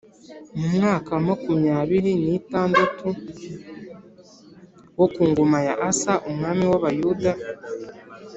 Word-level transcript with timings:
Mu 0.59 0.67
mwaka 0.75 1.07
wa 1.15 1.21
makumyabiri 1.29 2.11
n’itandatu 2.23 3.07
wo 4.99 5.07
ku 5.13 5.21
ngoma 5.29 5.57
ya 5.67 5.75
Asa 5.89 6.13
umwami 6.29 6.63
w’Abayuda 6.71 7.31